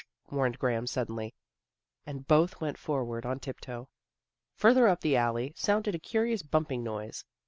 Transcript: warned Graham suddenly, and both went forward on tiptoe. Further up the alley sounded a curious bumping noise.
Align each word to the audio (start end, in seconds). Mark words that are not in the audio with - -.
warned 0.31 0.57
Graham 0.57 0.87
suddenly, 0.87 1.35
and 2.07 2.27
both 2.27 2.59
went 2.59 2.79
forward 2.79 3.23
on 3.23 3.39
tiptoe. 3.39 3.87
Further 4.55 4.87
up 4.87 5.01
the 5.01 5.15
alley 5.15 5.53
sounded 5.55 5.93
a 5.93 5.99
curious 5.99 6.41
bumping 6.41 6.81
noise. 6.83 7.23